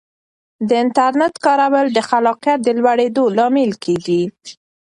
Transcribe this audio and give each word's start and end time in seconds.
د 0.67 0.69
انټرنیټ 0.83 1.35
کارول 1.45 1.87
د 1.91 1.99
خلاقیت 2.09 2.59
د 2.63 2.67
لوړېدو 2.79 3.23
لامل 3.37 3.71
کیږي. 3.83 4.21